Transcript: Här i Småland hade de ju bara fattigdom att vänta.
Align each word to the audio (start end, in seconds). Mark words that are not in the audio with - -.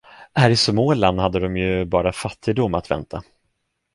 Här 0.33 0.49
i 0.49 0.55
Småland 0.55 1.19
hade 1.19 1.39
de 1.39 1.57
ju 1.57 1.85
bara 1.85 2.11
fattigdom 2.11 2.73
att 2.73 2.91
vänta. 2.91 3.23